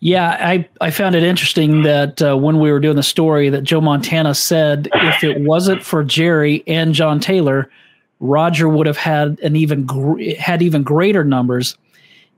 Yeah, 0.00 0.36
I, 0.40 0.68
I 0.80 0.90
found 0.90 1.14
it 1.14 1.22
interesting 1.22 1.82
that 1.82 2.20
uh, 2.20 2.36
when 2.36 2.58
we 2.58 2.72
were 2.72 2.80
doing 2.80 2.96
the 2.96 3.02
story, 3.02 3.48
that 3.50 3.62
Joe 3.62 3.80
Montana 3.80 4.34
said 4.34 4.88
if 4.94 5.22
it 5.22 5.40
wasn't 5.40 5.82
for 5.82 6.02
Jerry 6.02 6.64
and 6.66 6.92
John 6.92 7.20
Taylor, 7.20 7.70
Roger 8.18 8.68
would 8.68 8.86
have 8.86 8.96
had 8.96 9.38
an 9.40 9.56
even 9.56 9.84
gr- 9.84 10.20
had 10.38 10.60
even 10.60 10.82
greater 10.82 11.24
numbers. 11.24 11.76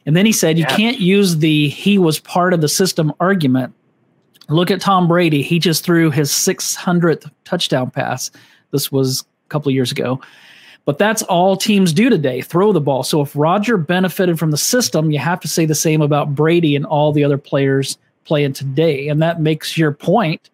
And 0.07 0.15
then 0.15 0.27
he 0.27 0.33
said 0.33 0.59
you 0.59 0.67
can't 0.67 1.01
use 1.01 1.39
the 1.39 1.69
he 1.69 1.97
was 1.97 2.21
part 2.21 2.53
of 2.53 2.61
the 2.61 2.69
system 2.69 3.13
argument 3.19 3.75
Look 4.49 4.71
at 4.71 4.81
Tom 4.81 5.09
Brady. 5.09 5.43
He 5.43 5.59
just 5.59 5.85
threw 5.85 6.11
his 6.11 6.31
600th 6.31 7.31
touchdown 7.45 7.91
pass. 7.91 8.31
This 8.71 8.93
was 8.93 9.23
a 9.23 9.49
couple 9.49 9.73
years 9.73 9.91
ago. 9.91 10.21
But 10.85 10.99
that's 10.99 11.23
all 11.23 11.57
teams 11.57 11.93
do 11.93 12.11
today 12.11 12.43
throw 12.43 12.73
the 12.73 12.81
ball. 12.81 13.03
So 13.03 13.23
if 13.23 13.35
Roger 13.35 13.79
benefited 13.79 14.39
from 14.39 14.51
the 14.51 14.59
system, 14.59 15.11
you 15.11 15.19
have 15.19 15.41
to 15.41 15.49
say 15.49 15.65
the 15.65 15.75
same 15.75 16.03
about 16.03 16.35
Brady 16.35 16.77
and 16.77 16.85
all 16.85 17.11
the 17.11 17.25
other 17.25 17.39
players 17.39 17.97
playing 18.25 18.53
today. 18.53 19.09
And 19.09 19.23
that 19.23 19.41
makes 19.41 19.79
your 19.79 19.93
point 19.93 20.51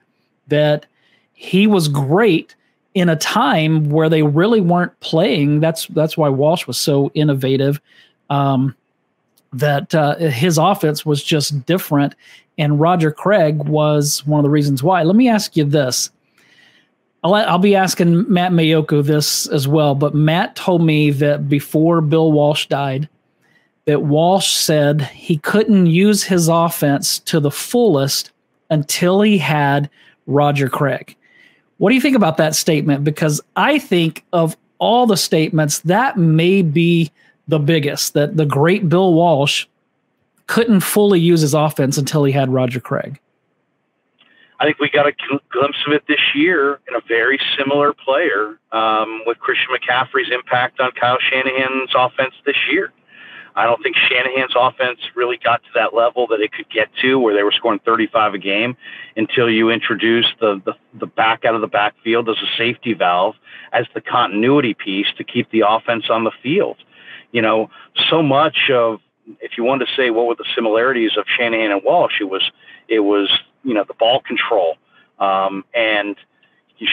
that 0.46 0.86
he 1.32 1.66
was 1.66 1.88
great 1.88 2.54
in 2.94 3.08
a 3.08 3.16
time 3.16 3.90
where 3.90 4.08
they 4.08 4.22
really 4.22 4.60
weren't 4.60 4.98
playing. 5.00 5.60
That's 5.60 5.86
that's 5.88 6.16
why 6.16 6.28
Walsh 6.28 6.66
was 6.66 6.78
so 6.78 7.10
innovative. 7.14 7.80
Um, 8.28 8.76
that 9.52 9.92
uh, 9.94 10.16
his 10.16 10.58
offense 10.58 11.04
was 11.04 11.24
just 11.24 11.66
different 11.66 12.14
and 12.60 12.78
Roger 12.78 13.10
Craig 13.10 13.64
was 13.64 14.24
one 14.26 14.38
of 14.38 14.44
the 14.44 14.50
reasons 14.50 14.82
why. 14.82 15.02
Let 15.02 15.16
me 15.16 15.30
ask 15.30 15.56
you 15.56 15.64
this. 15.64 16.10
I'll, 17.24 17.34
I'll 17.34 17.58
be 17.58 17.74
asking 17.74 18.30
Matt 18.30 18.52
Maiocco 18.52 19.02
this 19.02 19.46
as 19.46 19.66
well, 19.66 19.94
but 19.94 20.14
Matt 20.14 20.56
told 20.56 20.84
me 20.84 21.10
that 21.10 21.48
before 21.48 22.02
Bill 22.02 22.30
Walsh 22.30 22.66
died, 22.66 23.08
that 23.86 24.02
Walsh 24.02 24.52
said 24.52 25.00
he 25.00 25.38
couldn't 25.38 25.86
use 25.86 26.22
his 26.22 26.48
offense 26.48 27.18
to 27.20 27.40
the 27.40 27.50
fullest 27.50 28.30
until 28.68 29.22
he 29.22 29.38
had 29.38 29.88
Roger 30.26 30.68
Craig. 30.68 31.16
What 31.78 31.88
do 31.88 31.94
you 31.94 32.00
think 32.02 32.14
about 32.14 32.36
that 32.36 32.54
statement? 32.54 33.04
Because 33.04 33.40
I 33.56 33.78
think 33.78 34.22
of 34.34 34.54
all 34.78 35.06
the 35.06 35.16
statements, 35.16 35.78
that 35.80 36.18
may 36.18 36.60
be 36.60 37.10
the 37.48 37.58
biggest, 37.58 38.12
that 38.12 38.36
the 38.36 38.44
great 38.44 38.86
Bill 38.90 39.14
Walsh 39.14 39.66
couldn't 40.50 40.80
fully 40.80 41.20
use 41.20 41.42
his 41.42 41.54
offense 41.54 41.96
until 41.96 42.24
he 42.24 42.32
had 42.32 42.52
Roger 42.52 42.80
Craig. 42.80 43.20
I 44.58 44.64
think 44.64 44.80
we 44.80 44.90
got 44.90 45.06
a 45.06 45.12
glimpse 45.52 45.78
of 45.86 45.92
it 45.92 46.02
this 46.08 46.34
year 46.34 46.80
in 46.88 46.96
a 46.96 47.00
very 47.06 47.38
similar 47.56 47.92
player 47.92 48.58
um, 48.72 49.22
with 49.26 49.38
Christian 49.38 49.68
McCaffrey's 49.72 50.28
impact 50.32 50.80
on 50.80 50.90
Kyle 50.90 51.18
Shanahan's 51.20 51.92
offense 51.96 52.34
this 52.44 52.56
year. 52.68 52.92
I 53.54 53.64
don't 53.64 53.80
think 53.80 53.94
Shanahan's 53.94 54.52
offense 54.56 54.98
really 55.14 55.38
got 55.42 55.62
to 55.62 55.68
that 55.76 55.94
level 55.94 56.26
that 56.26 56.40
it 56.40 56.52
could 56.52 56.68
get 56.68 56.88
to 57.00 57.20
where 57.20 57.32
they 57.32 57.44
were 57.44 57.52
scoring 57.52 57.78
35 57.84 58.34
a 58.34 58.38
game 58.38 58.76
until 59.16 59.48
you 59.48 59.70
introduced 59.70 60.34
the, 60.40 60.60
the, 60.64 60.72
the 60.98 61.06
back 61.06 61.44
out 61.44 61.54
of 61.54 61.60
the 61.60 61.68
backfield 61.68 62.28
as 62.28 62.36
a 62.38 62.56
safety 62.58 62.92
valve, 62.92 63.36
as 63.72 63.86
the 63.94 64.00
continuity 64.00 64.74
piece 64.74 65.06
to 65.16 65.22
keep 65.22 65.48
the 65.52 65.62
offense 65.66 66.10
on 66.10 66.24
the 66.24 66.32
field. 66.42 66.76
You 67.30 67.40
know, 67.40 67.70
so 68.08 68.20
much 68.20 68.68
of 68.72 68.98
if 69.40 69.52
you 69.56 69.64
wanted 69.64 69.86
to 69.86 69.92
say 69.96 70.10
what 70.10 70.26
were 70.26 70.34
the 70.34 70.46
similarities 70.54 71.12
of 71.16 71.24
Shanahan 71.26 71.70
and 71.70 71.82
Walsh, 71.84 72.20
it 72.20 72.28
was 72.28 72.50
it 72.88 73.00
was 73.00 73.30
you 73.64 73.74
know 73.74 73.84
the 73.86 73.94
ball 73.94 74.20
control, 74.20 74.76
um, 75.18 75.64
and 75.74 76.16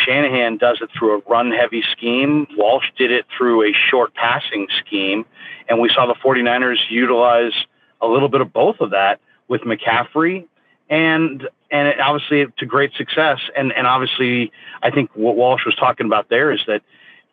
Shanahan 0.06 0.58
does 0.58 0.80
it 0.82 0.90
through 0.98 1.18
a 1.18 1.22
run 1.30 1.52
heavy 1.52 1.84
scheme. 1.92 2.48
Walsh 2.58 2.86
did 2.98 3.12
it 3.12 3.26
through 3.36 3.64
a 3.64 3.74
short 3.74 4.14
passing 4.16 4.68
scheme, 4.80 5.26
and 5.70 5.80
we 5.80 5.90
saw 5.90 6.06
the 6.06 6.16
49ers 6.16 6.78
utilize 6.90 7.54
a 8.02 8.08
little 8.08 8.30
bit 8.30 8.42
of 8.42 8.52
both 8.52 8.80
of 8.80 8.92
that 8.92 9.20
with 9.48 9.62
McCaffrey 9.62 10.46
and 10.90 11.48
and 11.72 11.88
it, 11.88 12.00
obviously 12.00 12.46
to 12.58 12.66
great 12.66 12.94
success. 12.94 13.40
And 13.56 13.72
and 13.74 13.88
obviously, 13.88 14.52
I 14.82 14.92
think 14.92 15.12
what 15.14 15.36
Walsh 15.36 15.66
was 15.66 15.76
talking 15.76 16.06
about 16.06 16.30
there 16.30 16.52
is 16.52 16.62
that 16.68 16.82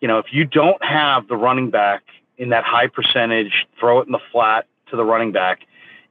you 0.01 0.09
know 0.09 0.19
if 0.19 0.27
you 0.33 0.45
don't 0.45 0.83
have 0.85 1.29
the 1.29 1.37
running 1.37 1.71
back 1.71 2.03
in 2.37 2.51
that 2.51 2.65
high 2.65 2.89
percentage, 2.89 3.67
throw 3.79 4.01
it 4.01 4.07
in 4.07 4.13
the 4.13 4.21
flat 4.33 4.67
to 4.95 5.03
the 5.03 5.05
running 5.05 5.33
back. 5.33 5.61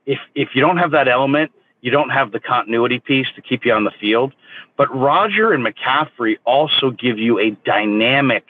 If 0.05 0.19
if 0.35 0.49
you 0.53 0.61
don't 0.61 0.77
have 0.77 0.91
that 0.91 1.07
element, 1.07 1.51
you 1.81 1.91
don't 1.91 2.09
have 2.09 2.31
the 2.31 2.39
continuity 2.39 2.99
piece 2.99 3.27
to 3.35 3.41
keep 3.41 3.65
you 3.65 3.73
on 3.73 3.83
the 3.83 3.91
field. 3.99 4.33
But 4.77 4.93
Roger 4.95 5.53
and 5.53 5.65
McCaffrey 5.65 6.37
also 6.45 6.91
give 6.91 7.17
you 7.17 7.39
a 7.39 7.51
dynamic 7.65 8.45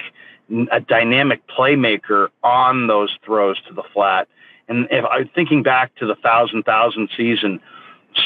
a 0.71 0.79
dynamic 0.79 1.41
playmaker 1.47 2.27
on 2.43 2.87
those 2.87 3.15
throws 3.23 3.59
to 3.67 3.73
the 3.73 3.83
flat. 3.93 4.27
And 4.67 4.87
if 4.91 5.05
I'm 5.05 5.29
thinking 5.29 5.63
back 5.63 5.95
to 5.95 6.05
the 6.05 6.15
thousand 6.15 6.63
thousand 6.63 7.09
season, 7.15 7.59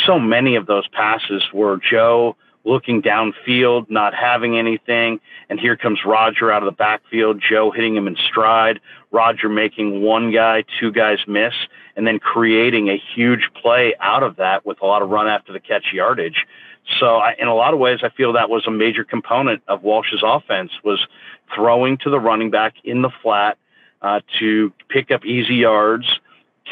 so 0.05 0.19
many 0.19 0.55
of 0.55 0.65
those 0.65 0.87
passes 0.89 1.43
were 1.53 1.77
Joe 1.77 2.35
looking 2.67 3.01
downfield, 3.01 3.89
not 3.89 4.13
having 4.13 4.57
anything. 4.57 5.19
And 5.49 5.59
here 5.59 5.77
comes 5.77 5.99
Roger 6.05 6.51
out 6.51 6.61
of 6.61 6.67
the 6.67 6.75
backfield, 6.75 7.41
Joe 7.41 7.71
hitting 7.71 7.95
him 7.95 8.07
in 8.07 8.15
stride, 8.15 8.79
Roger 9.11 9.49
making 9.49 10.01
one 10.01 10.31
guy, 10.31 10.63
two 10.79 10.91
guys 10.91 11.19
miss, 11.27 11.53
and 11.95 12.05
then 12.05 12.19
creating 12.19 12.89
a 12.89 13.01
huge 13.15 13.49
play 13.61 13.95
out 13.99 14.23
of 14.23 14.35
that 14.35 14.65
with 14.65 14.81
a 14.81 14.85
lot 14.85 15.01
of 15.01 15.09
run 15.09 15.27
after 15.27 15.53
the 15.53 15.59
catch 15.59 15.93
yardage. 15.93 16.45
So 16.99 17.17
I, 17.17 17.35
in 17.39 17.47
a 17.47 17.55
lot 17.55 17.73
of 17.73 17.79
ways, 17.79 17.99
I 18.03 18.09
feel 18.09 18.33
that 18.33 18.49
was 18.49 18.65
a 18.67 18.71
major 18.71 19.03
component 19.03 19.61
of 19.67 19.83
Walsh's 19.83 20.21
offense 20.23 20.71
was 20.83 21.05
throwing 21.53 21.97
to 21.99 22.09
the 22.09 22.19
running 22.19 22.51
back 22.51 22.75
in 22.83 23.01
the 23.01 23.09
flat, 23.21 23.57
uh, 24.01 24.21
to 24.39 24.71
pick 24.89 25.09
up 25.11 25.25
easy 25.25 25.55
yards, 25.55 26.19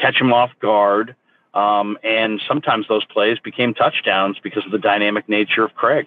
catch 0.00 0.20
him 0.20 0.32
off 0.32 0.50
guard. 0.60 1.16
Um, 1.56 1.96
and 2.04 2.38
sometimes 2.46 2.86
those 2.86 3.04
plays 3.06 3.38
became 3.38 3.72
touchdowns 3.72 4.38
because 4.42 4.66
of 4.66 4.72
the 4.72 4.78
dynamic 4.78 5.26
nature 5.26 5.64
of 5.64 5.74
Craig. 5.74 6.06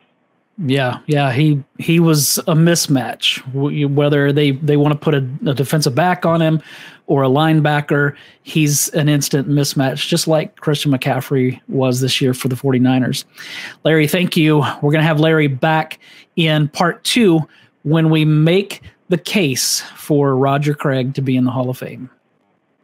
Yeah, 0.63 0.99
yeah, 1.07 1.31
he 1.31 1.63
he 1.79 1.99
was 1.99 2.37
a 2.39 2.53
mismatch. 2.53 3.41
Whether 3.53 4.31
they 4.31 4.51
they 4.51 4.77
want 4.77 4.91
to 4.91 4.99
put 4.99 5.15
a, 5.15 5.27
a, 5.47 5.53
defensive 5.53 5.95
back 5.95 6.25
on 6.25 6.41
him 6.41 6.61
or 7.07 7.23
a 7.23 7.29
linebacker, 7.29 8.15
he's 8.43 8.89
an 8.89 9.07
instant 9.07 9.47
mismatch, 9.47 10.07
just 10.07 10.27
like 10.27 10.57
Christian 10.57 10.91
McCaffrey 10.91 11.61
was 11.69 12.01
this 12.01 12.19
year 12.19 12.33
for 12.33 12.49
the 12.49 12.55
49ers. 12.55 13.23
Larry, 13.85 14.05
thank 14.05 14.35
you. 14.35 14.59
We're 14.59 14.91
going 14.91 15.01
to 15.01 15.03
have 15.03 15.19
Larry 15.19 15.47
back 15.47 15.97
in 16.35 16.67
part 16.67 17.03
two 17.05 17.39
when 17.83 18.09
we 18.09 18.25
make 18.25 18.81
the 19.07 19.17
case 19.17 19.81
for 19.95 20.35
Roger 20.35 20.75
Craig 20.75 21.15
to 21.15 21.21
be 21.21 21.37
in 21.37 21.45
the 21.45 21.51
Hall 21.51 21.69
of 21.69 21.77
Fame. 21.77 22.09